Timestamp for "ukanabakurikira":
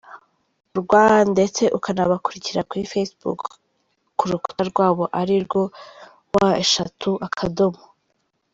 1.77-2.61